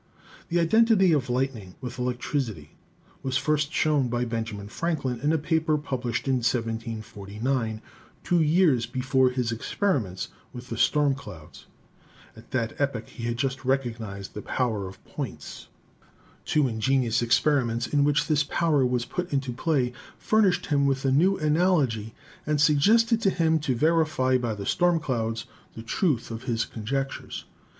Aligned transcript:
The 0.49 0.59
identity 0.59 1.11
of 1.11 1.29
lightning 1.29 1.75
with 1.79 1.99
electricity 1.99 2.71
was 3.21 3.37
first 3.37 3.71
shown 3.71 4.07
by 4.07 4.25
Benjamin 4.25 4.67
Franklin 4.67 5.19
in 5.19 5.31
a 5.31 5.37
paper 5.37 5.77
published 5.77 6.27
in 6.27 6.37
1749, 6.37 7.83
two 8.23 8.41
years 8.41 8.87
before 8.87 9.29
his 9.29 9.51
experiments 9.51 10.29
with 10.53 10.69
the 10.69 10.77
storm 10.79 11.13
clouds. 11.13 11.67
At 12.35 12.49
that 12.49 12.73
epoch 12.81 13.09
he 13.09 13.25
had 13.25 13.37
just 13.37 13.63
recognised 13.63 14.33
the 14.33 14.41
power 14.41 14.87
of 14.87 15.05
points. 15.05 15.67
Two 16.45 16.67
ingenious 16.67 17.21
experiments 17.21 17.85
in 17.85 18.03
which 18.03 18.25
this 18.25 18.43
power 18.43 18.83
was 18.83 19.05
put 19.05 19.31
into 19.31 19.53
play 19.53 19.93
furnished 20.17 20.65
him 20.65 20.87
with 20.87 21.05
a 21.05 21.11
new 21.11 21.37
analogy 21.37 22.15
and 22.47 22.59
suggested 22.59 23.21
to 23.21 23.29
him 23.29 23.59
to 23.59 23.75
verify 23.75 24.35
by 24.39 24.55
the 24.55 24.65
storm 24.65 24.99
clouds 24.99 25.45
the 25.75 25.83
truth 25.83 26.31
of 26.31 26.45
his 26.45 26.65
con 26.65 26.85
jectures. 26.87 27.43